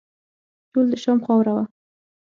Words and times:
ټول 0.71 0.85
د 0.91 0.93
شام 1.03 1.19
خاوره 1.25 1.51
وه. 1.55 1.63